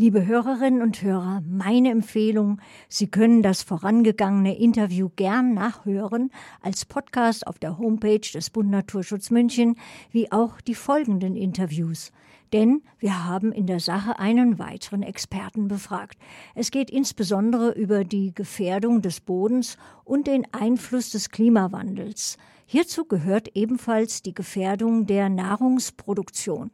[0.00, 7.44] Liebe Hörerinnen und Hörer, meine Empfehlung, Sie können das vorangegangene Interview gern nachhören als Podcast
[7.48, 9.74] auf der Homepage des Bund Naturschutz München,
[10.12, 12.12] wie auch die folgenden Interviews.
[12.52, 16.16] Denn wir haben in der Sache einen weiteren Experten befragt.
[16.54, 22.38] Es geht insbesondere über die Gefährdung des Bodens und den Einfluss des Klimawandels.
[22.66, 26.70] Hierzu gehört ebenfalls die Gefährdung der Nahrungsproduktion.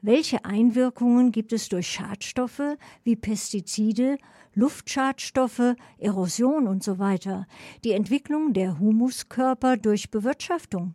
[0.00, 4.18] Welche Einwirkungen gibt es durch Schadstoffe wie Pestizide,
[4.54, 7.48] Luftschadstoffe, Erosion und so weiter?
[7.82, 10.94] Die Entwicklung der Humuskörper durch Bewirtschaftung?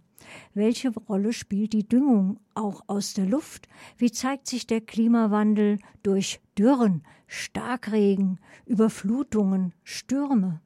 [0.53, 3.67] Welche Rolle spielt die Düngung auch aus der Luft?
[3.97, 10.61] Wie zeigt sich der Klimawandel durch Dürren, Starkregen, Überflutungen, Stürme?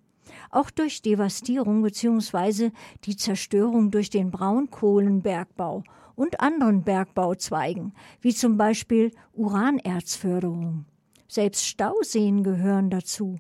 [0.52, 2.70] Auch durch Devastierung bzw.
[3.06, 5.84] die Zerstörung durch den Braunkohlenbergbau
[6.18, 10.86] und anderen Bergbauzweigen, wie zum Beispiel Uranerzförderung.
[11.30, 13.38] Selbst Stauseen gehören dazu.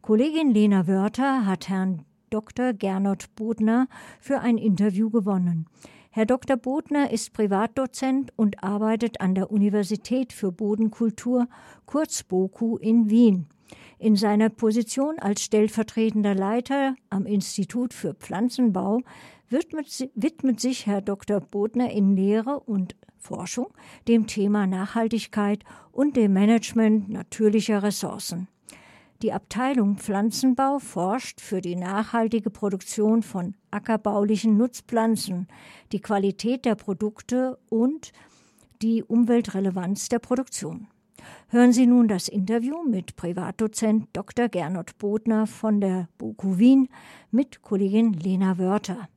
[0.00, 2.72] Kollegin Lena Wörter hat Herrn Dr.
[2.72, 3.86] Gernot Bodner
[4.18, 5.66] für ein Interview gewonnen.
[6.10, 6.56] Herr Dr.
[6.56, 11.46] Bodner ist Privatdozent und arbeitet an der Universität für Bodenkultur,
[11.84, 13.46] kurz BOKU, in Wien.
[13.98, 19.00] In seiner Position als stellvertretender Leiter am Institut für Pflanzenbau
[19.48, 21.40] widmet, widmet sich Herr Dr.
[21.40, 23.68] Bodner in Lehre und Forschung
[24.08, 28.48] dem Thema Nachhaltigkeit und dem Management natürlicher Ressourcen.
[29.22, 35.48] Die Abteilung Pflanzenbau forscht für die nachhaltige Produktion von ackerbaulichen Nutzpflanzen,
[35.92, 38.12] die Qualität der Produkte und
[38.82, 40.88] die Umweltrelevanz der Produktion.
[41.48, 44.48] Hören Sie nun das Interview mit Privatdozent Dr.
[44.48, 46.88] Gernot Bodner von der BOKU Wien
[47.30, 49.08] mit Kollegin Lena Wörter.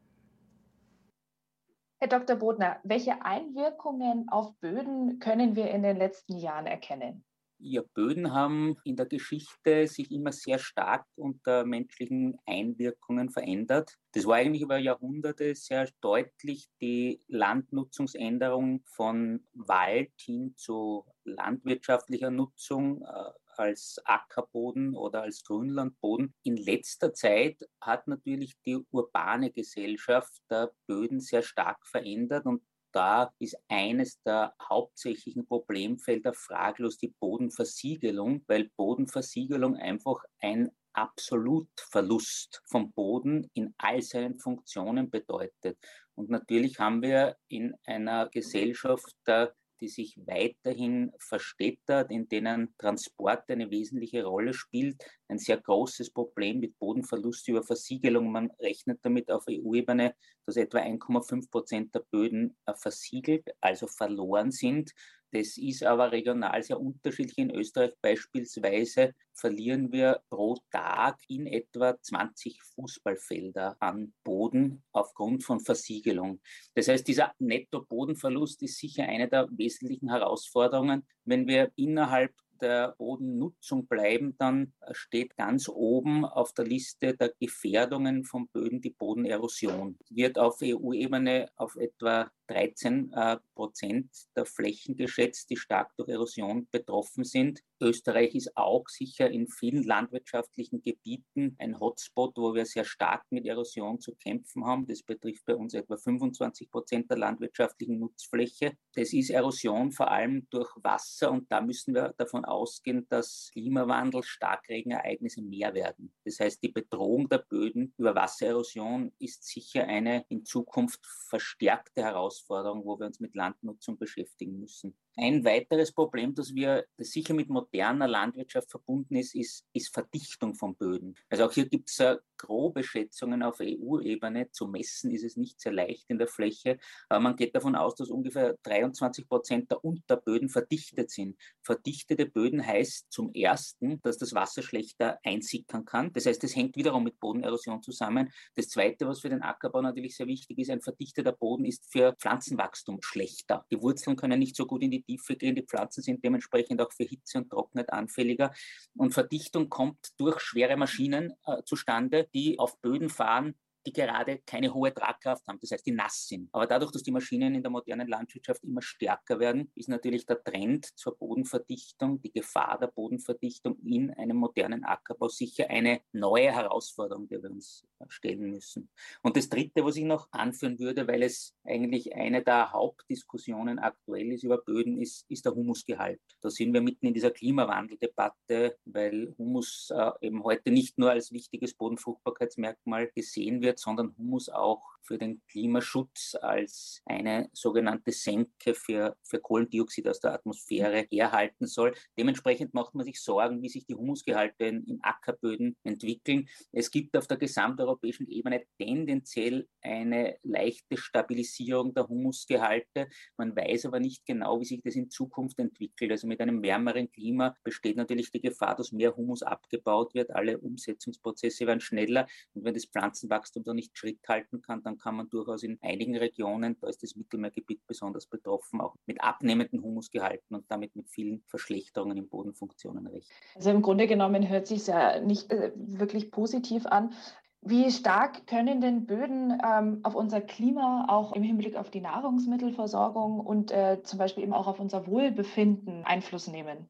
[2.02, 2.38] Herr Dr.
[2.38, 7.25] Bodner, welche Einwirkungen auf Böden können wir in den letzten Jahren erkennen?
[7.61, 13.97] Ja, Böden haben in der Geschichte sich immer sehr stark unter menschlichen Einwirkungen verändert.
[14.14, 23.02] Das war eigentlich über Jahrhunderte sehr deutlich die Landnutzungsänderung von Wald hin zu landwirtschaftlicher Nutzung,
[23.02, 26.33] äh, als Ackerboden oder als Grünlandboden.
[26.43, 33.31] In letzter Zeit hat natürlich die urbane Gesellschaft der Böden sehr stark verändert und da
[33.37, 43.49] ist eines der hauptsächlichen Problemfelder fraglos die Bodenversiegelung, weil Bodenversiegelung einfach ein Absolutverlust vom Boden
[43.53, 45.77] in all seinen Funktionen bedeutet.
[46.15, 53.49] Und natürlich haben wir in einer Gesellschaft der die sich weiterhin verstädtert, in denen Transport
[53.49, 55.03] eine wesentliche Rolle spielt.
[55.27, 58.31] Ein sehr großes Problem mit Bodenverlust über Versiegelung.
[58.31, 64.51] Man rechnet damit auf EU-Ebene, dass etwa 1,5 Prozent der Böden äh, versiegelt, also verloren
[64.51, 64.91] sind.
[65.31, 67.37] Das ist aber regional sehr unterschiedlich.
[67.37, 75.59] In Österreich beispielsweise verlieren wir pro Tag in etwa 20 Fußballfelder an Boden aufgrund von
[75.59, 76.41] Versiegelung.
[76.73, 83.87] Das heißt, dieser Netto-Bodenverlust ist sicher eine der wesentlichen Herausforderungen, wenn wir innerhalb der Bodennutzung
[83.87, 89.97] bleiben, dann steht ganz oben auf der Liste der Gefährdungen von Böden die Bodenerosion.
[90.09, 96.67] Wird auf EU-Ebene auf etwa 13 äh, Prozent der Flächen geschätzt, die stark durch Erosion
[96.71, 97.61] betroffen sind.
[97.82, 103.45] Österreich ist auch sicher in vielen landwirtschaftlichen Gebieten ein Hotspot, wo wir sehr stark mit
[103.45, 104.88] Erosion zu kämpfen haben.
[104.88, 108.73] Das betrifft bei uns etwa 25 Prozent der landwirtschaftlichen Nutzfläche.
[108.93, 114.23] Das ist Erosion vor allem durch Wasser und da müssen wir davon ausgehen, dass Klimawandel,
[114.23, 116.14] Starkregenereignisse mehr werden.
[116.26, 122.39] Das heißt, die Bedrohung der Böden über Wassererosion ist sicher eine in Zukunft verstärkte Herausforderung
[122.39, 124.95] Herausforderung, wo wir uns mit Landnutzung beschäftigen müssen.
[125.16, 130.56] Ein weiteres Problem, das wir, das sicher mit moderner Landwirtschaft verbunden ist, ist, ist Verdichtung
[130.56, 131.16] von Böden.
[131.30, 134.50] Also auch hier gibt es uh, grobe Schätzungen auf EU-Ebene.
[134.51, 136.80] Zu messen ist es nicht sehr leicht in der Fläche,
[137.10, 141.38] aber man geht davon aus, dass ungefähr 23 Prozent der Unterböden verdichtet sind.
[141.62, 146.13] Verdichtete Böden heißt zum ersten, dass das Wasser schlechter einsickern kann.
[146.13, 148.31] Das heißt, es hängt wiederum mit Bodenerosion zusammen.
[148.56, 152.15] Das zweite, was für den Ackerbau natürlich sehr wichtig ist, ein verdichteter Boden ist für
[152.29, 153.65] Pflanzenwachstum schlechter.
[153.71, 155.55] Die Wurzeln können nicht so gut in die Tiefe gehen.
[155.55, 158.53] Die Pflanzen sind dementsprechend auch für Hitze und Trockenheit anfälliger.
[158.95, 163.55] Und Verdichtung kommt durch schwere Maschinen äh, zustande, die auf Böden fahren,
[163.85, 166.49] die gerade keine hohe Tragkraft haben, das heißt, die nass sind.
[166.51, 170.43] Aber dadurch, dass die Maschinen in der modernen Landwirtschaft immer stärker werden, ist natürlich der
[170.43, 177.27] Trend zur Bodenverdichtung, die Gefahr der Bodenverdichtung in einem modernen Ackerbau sicher eine neue Herausforderung,
[177.29, 178.89] der wir uns stellen müssen.
[179.21, 184.31] Und das Dritte, was ich noch anführen würde, weil es eigentlich eine der Hauptdiskussionen aktuell
[184.31, 186.21] ist über Böden, ist, ist der Humusgehalt.
[186.41, 191.31] Da sind wir mitten in dieser Klimawandeldebatte, weil Humus äh, eben heute nicht nur als
[191.31, 199.15] wichtiges Bodenfruchtbarkeitsmerkmal gesehen wird, sondern Humus auch für den Klimaschutz als eine sogenannte Senke für,
[199.23, 201.93] für Kohlendioxid aus der Atmosphäre herhalten soll.
[202.17, 206.47] Dementsprechend macht man sich Sorgen, wie sich die Humusgehalte in, in Ackerböden entwickeln.
[206.71, 213.09] Es gibt auf der gesamteuropäischen Ebene tendenziell eine leichte Stabilisierung der Humusgehalte.
[213.37, 216.11] Man weiß aber nicht genau, wie sich das in Zukunft entwickelt.
[216.11, 220.31] Also mit einem wärmeren Klima besteht natürlich die Gefahr, dass mehr Humus abgebaut wird.
[220.31, 222.27] Alle Umsetzungsprozesse werden schneller.
[222.53, 226.18] Und wenn das Pflanzenwachstum da nicht Schritt halten kann, dann kann man durchaus in einigen
[226.18, 231.44] Regionen, da ist das Mittelmeergebiet besonders betroffen, auch mit abnehmenden Humusgehalten und damit mit vielen
[231.47, 233.38] Verschlechterungen in Bodenfunktionen rechnen.
[233.56, 237.13] Also im Grunde genommen hört sich ja nicht äh, wirklich positiv an.
[237.62, 243.42] Wie stark können denn Böden ähm, auf unser Klima auch im Hinblick auf die Nahrungsmittelversorgung
[243.42, 246.89] und äh, zum Beispiel eben auch auf unser Wohlbefinden Einfluss nehmen?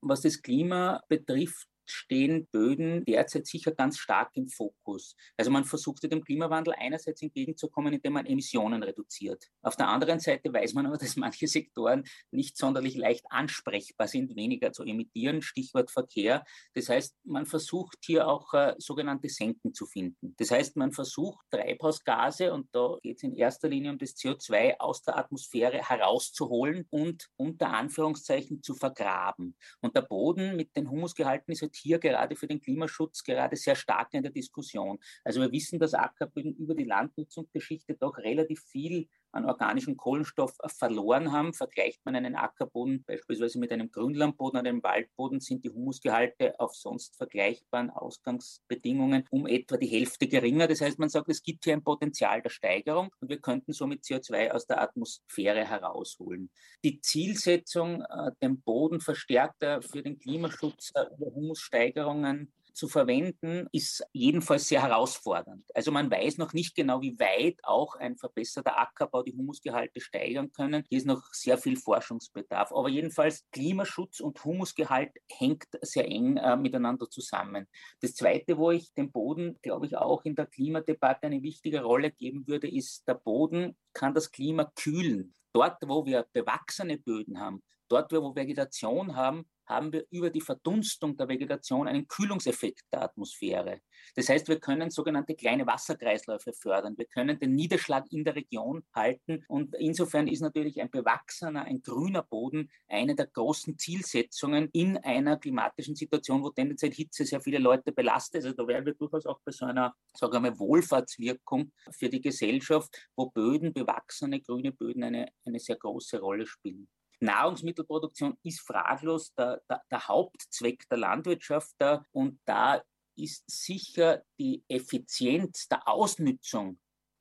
[0.00, 5.14] Was das Klima betrifft, stehen Böden derzeit sicher ganz stark im Fokus.
[5.36, 9.44] Also man versucht dem Klimawandel einerseits entgegenzukommen, indem man Emissionen reduziert.
[9.62, 14.36] Auf der anderen Seite weiß man aber, dass manche Sektoren nicht sonderlich leicht ansprechbar sind,
[14.36, 16.44] weniger zu emittieren, Stichwort Verkehr.
[16.74, 20.34] Das heißt, man versucht hier auch äh, sogenannte Senken zu finden.
[20.38, 24.78] Das heißt, man versucht Treibhausgase, und da geht es in erster Linie um das CO2
[24.78, 29.56] aus der Atmosphäre herauszuholen und unter Anführungszeichen zu vergraben.
[29.80, 33.76] Und der Boden mit den Humusgehalten ist halt hier gerade für den Klimaschutz gerade sehr
[33.76, 34.98] stark in der Diskussion.
[35.24, 41.32] Also wir wissen, dass Ackerböden über die Landnutzungsgeschichte doch relativ viel an organischem Kohlenstoff verloren
[41.32, 41.52] haben.
[41.52, 46.74] Vergleicht man einen Ackerboden beispielsweise mit einem Grünlandboden oder einem Waldboden, sind die Humusgehalte auf
[46.74, 50.66] sonst vergleichbaren Ausgangsbedingungen um etwa die Hälfte geringer.
[50.66, 54.04] Das heißt, man sagt, es gibt hier ein Potenzial der Steigerung und wir könnten somit
[54.04, 56.50] CO2 aus der Atmosphäre herausholen.
[56.84, 64.04] Die Zielsetzung, äh, den Boden verstärkter für den Klimaschutz äh, über Humussteigerungen zu verwenden, ist
[64.12, 65.64] jedenfalls sehr herausfordernd.
[65.74, 70.52] Also man weiß noch nicht genau, wie weit auch ein verbesserter Ackerbau die Humusgehalte steigern
[70.52, 70.84] können.
[70.88, 72.72] Hier ist noch sehr viel Forschungsbedarf.
[72.72, 77.66] Aber jedenfalls Klimaschutz und Humusgehalt hängt sehr eng äh, miteinander zusammen.
[78.00, 82.10] Das Zweite, wo ich dem Boden, glaube ich, auch in der Klimadebatte eine wichtige Rolle
[82.10, 85.34] geben würde, ist, der Boden kann das Klima kühlen.
[85.52, 90.40] Dort, wo wir bewachsene Böden haben, dort, wo wir Vegetation haben, haben wir über die
[90.40, 93.80] Verdunstung der Vegetation einen Kühlungseffekt der Atmosphäre.
[94.14, 96.96] Das heißt, wir können sogenannte kleine Wasserkreisläufe fördern.
[96.96, 99.44] Wir können den Niederschlag in der Region halten.
[99.48, 105.36] Und insofern ist natürlich ein bewachsener, ein grüner Boden eine der großen Zielsetzungen in einer
[105.36, 108.44] klimatischen Situation, wo tendenziell Hitze sehr viele Leute belastet.
[108.44, 112.20] Also da wären wir durchaus auch bei so einer, sagen wir mal, Wohlfahrtswirkung für die
[112.20, 116.88] Gesellschaft, wo Böden, bewachsene grüne Böden eine, eine sehr große Rolle spielen.
[117.20, 121.74] Nahrungsmittelproduktion ist fraglos der, der, der Hauptzweck der Landwirtschaft
[122.12, 122.82] und da
[123.16, 126.78] ist sicher die Effizienz der Ausnutzung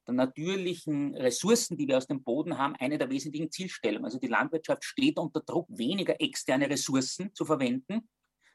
[0.08, 4.06] der natürlichen Ressourcen, die wir aus dem Boden haben, eine der wesentlichen Zielstellungen.
[4.06, 8.08] Also die Landwirtschaft steht unter Druck, weniger externe Ressourcen zu verwenden.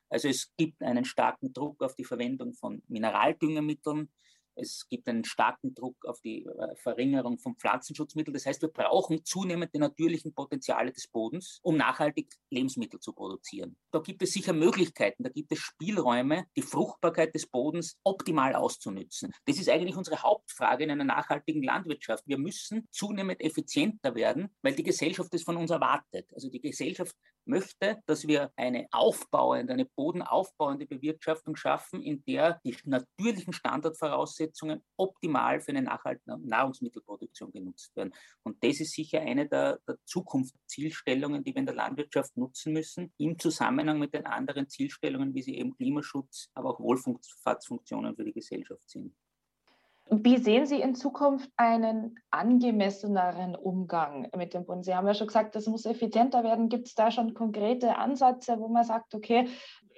[0.09, 4.13] Also es gibt einen starken Druck auf die Verwendung von Mineraldüngemitteln,
[4.55, 8.35] es gibt einen starken Druck auf die äh, Verringerung von Pflanzenschutzmitteln.
[8.35, 13.77] Das heißt, wir brauchen zunehmend die natürlichen Potenziale des Bodens, um nachhaltig Lebensmittel zu produzieren.
[13.91, 19.33] Da gibt es sicher Möglichkeiten, da gibt es Spielräume, die Fruchtbarkeit des Bodens optimal auszunützen.
[19.47, 22.25] Das ist eigentlich unsere Hauptfrage in einer nachhaltigen Landwirtschaft.
[22.27, 26.29] Wir müssen zunehmend effizienter werden, weil die Gesellschaft es von uns erwartet.
[26.35, 27.15] Also die Gesellschaft
[27.51, 35.61] möchte, dass wir eine aufbauende, eine bodenaufbauende Bewirtschaftung schaffen, in der die natürlichen Standardvoraussetzungen optimal
[35.61, 38.15] für eine nachhaltige Nahrungsmittelproduktion genutzt werden.
[38.43, 43.13] Und das ist sicher eine der, der Zukunftszielstellungen, die wir in der Landwirtschaft nutzen müssen,
[43.19, 48.33] im Zusammenhang mit den anderen Zielstellungen, wie sie eben Klimaschutz, aber auch Wohlfahrtsfunktionen für die
[48.33, 49.15] Gesellschaft sind.
[50.13, 54.85] Wie sehen Sie in Zukunft einen angemesseneren Umgang mit dem Bund?
[54.85, 56.69] Sie haben ja schon gesagt, das muss effizienter werden.
[56.69, 59.49] Gibt es da schon konkrete Ansätze, wo man sagt, okay,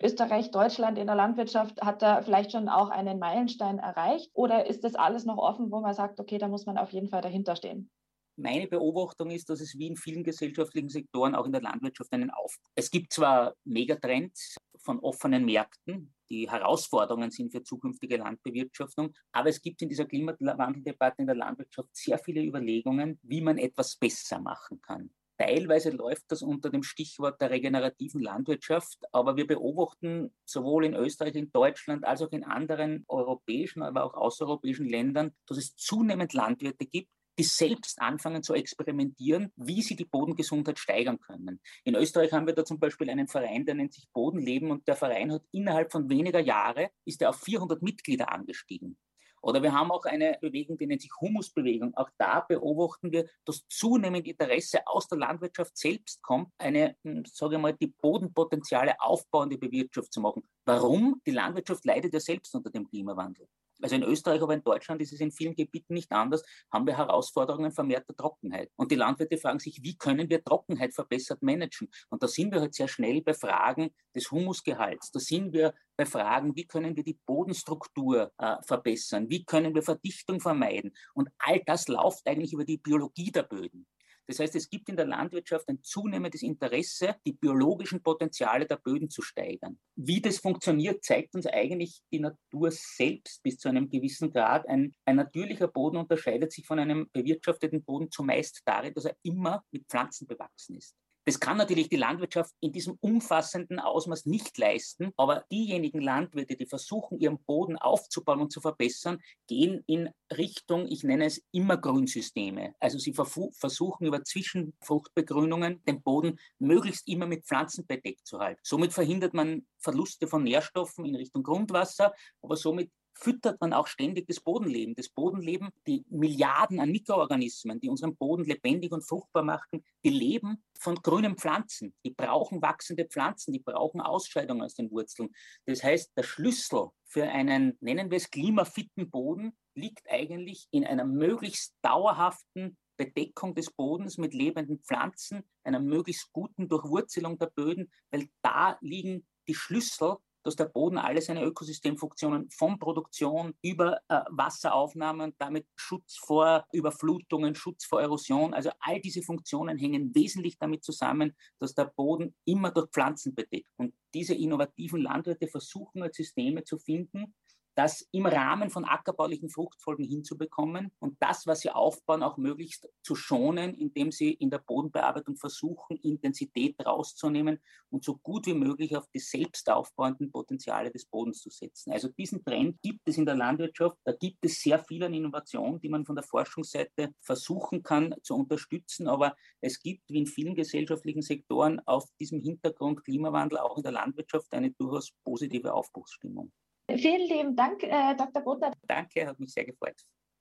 [0.03, 4.31] Österreich, Deutschland in der Landwirtschaft hat da vielleicht schon auch einen Meilenstein erreicht?
[4.35, 7.09] Oder ist das alles noch offen, wo man sagt, okay, da muss man auf jeden
[7.09, 7.91] Fall dahinter stehen?
[8.37, 12.31] Meine Beobachtung ist, dass es wie in vielen gesellschaftlichen Sektoren auch in der Landwirtschaft einen
[12.31, 12.57] Auf.
[12.75, 19.13] Es gibt zwar Megatrends von offenen Märkten, die Herausforderungen sind für zukünftige Landbewirtschaftung.
[19.33, 23.97] Aber es gibt in dieser Klimawandeldebatte in der Landwirtschaft sehr viele Überlegungen, wie man etwas
[23.97, 25.11] besser machen kann.
[25.37, 31.35] Teilweise läuft das unter dem Stichwort der regenerativen Landwirtschaft, aber wir beobachten sowohl in Österreich,
[31.35, 36.87] in Deutschland als auch in anderen europäischen, aber auch außereuropäischen Ländern, dass es zunehmend Landwirte
[36.87, 41.61] gibt, die selbst anfangen zu experimentieren, wie sie die Bodengesundheit steigern können.
[41.85, 44.97] In Österreich haben wir da zum Beispiel einen Verein, der nennt sich Bodenleben und der
[44.97, 48.97] Verein hat innerhalb von weniger Jahre ist er auf 400 Mitglieder angestiegen.
[49.43, 51.95] Oder wir haben auch eine Bewegung, die nennt sich Humusbewegung.
[51.97, 57.57] Auch da beobachten wir, dass zunehmend Interesse aus der Landwirtschaft selbst kommt, eine, hm, sage
[57.57, 60.45] ich mal, die Bodenpotenziale aufbauende Bewirtschaft zu machen.
[60.65, 61.21] Warum?
[61.27, 63.49] Die Landwirtschaft leidet ja selbst unter dem Klimawandel.
[63.83, 66.97] Also in Österreich, aber in Deutschland ist es in vielen Gebieten nicht anders, haben wir
[66.97, 68.71] Herausforderungen vermehrter Trockenheit.
[68.77, 71.89] Und die Landwirte fragen sich, wie können wir Trockenheit verbessert managen?
[72.09, 75.11] Und da sind wir halt sehr schnell bei Fragen des Humusgehalts.
[75.11, 79.29] Da sind wir bei Fragen, wie können wir die Bodenstruktur äh, verbessern?
[79.29, 80.93] Wie können wir Verdichtung vermeiden?
[81.15, 83.87] Und all das läuft eigentlich über die Biologie der Böden.
[84.27, 89.11] Das heißt, es gibt in der Landwirtschaft ein zunehmendes Interesse, die biologischen Potenziale der Böden
[89.11, 89.79] zu steigern.
[89.97, 94.69] Wie das funktioniert, zeigt uns eigentlich die Natur selbst bis zu einem gewissen Grad.
[94.69, 99.65] Ein, ein natürlicher Boden unterscheidet sich von einem bewirtschafteten Boden zumeist darin, dass er immer
[99.71, 100.97] mit Pflanzen bewachsen ist.
[101.25, 106.67] Das kann natürlich die Landwirtschaft in diesem umfassenden Ausmaß nicht leisten, aber diejenigen Landwirte, die
[106.67, 112.75] versuchen, ihren Boden aufzubauen und zu verbessern, gehen in Richtung, ich nenne es Immergrünsysteme.
[112.81, 118.61] Also sie versuchen über Zwischenfruchtbegrünungen den Boden möglichst immer mit Pflanzen bedeckt zu halten.
[118.65, 124.27] Somit verhindert man Verluste von Nährstoffen in Richtung Grundwasser, aber somit füttert man auch ständig
[124.27, 124.95] das Bodenleben.
[124.95, 130.65] Das Bodenleben, die Milliarden an Mikroorganismen, die unseren Boden lebendig und fruchtbar machen, die leben
[130.79, 131.95] von grünen Pflanzen.
[132.05, 135.31] Die brauchen wachsende Pflanzen, die brauchen Ausscheidungen aus den Wurzeln.
[135.67, 141.05] Das heißt, der Schlüssel für einen, nennen wir es, klimafitten Boden liegt eigentlich in einer
[141.05, 148.29] möglichst dauerhaften Bedeckung des Bodens mit lebenden Pflanzen, einer möglichst guten Durchwurzelung der Böden, weil
[148.43, 155.25] da liegen die Schlüssel dass der Boden alle seine Ökosystemfunktionen von Produktion über äh, Wasseraufnahme
[155.25, 160.85] und damit Schutz vor Überflutungen, Schutz vor Erosion, also all diese Funktionen hängen wesentlich damit
[160.85, 163.71] zusammen, dass der Boden immer durch Pflanzen bedeckt.
[163.77, 167.35] Und diese innovativen Landwirte versuchen Systeme zu finden,
[167.75, 173.15] das im Rahmen von ackerbaulichen Fruchtfolgen hinzubekommen und das, was sie aufbauen, auch möglichst zu
[173.15, 177.61] schonen, indem sie in der Bodenbearbeitung versuchen, Intensität rauszunehmen
[177.91, 181.93] und so gut wie möglich auf die selbst aufbauenden Potenziale des Bodens zu setzen.
[181.93, 183.97] Also diesen Trend gibt es in der Landwirtschaft.
[184.05, 188.35] Da gibt es sehr viel an Innovationen, die man von der Forschungsseite versuchen kann zu
[188.35, 189.09] unterstützen.
[189.09, 193.93] Aber es gibt, wie in vielen gesellschaftlichen Sektoren, auf diesem Hintergrund Klimawandel auch in der
[193.93, 196.53] Landwirtschaft eine durchaus positive Aufbruchsstimmung.
[196.97, 198.43] Vielen lieben Dank, äh, Dr.
[198.43, 198.73] Bodner.
[198.87, 199.97] Danke, hat mich sehr gefreut.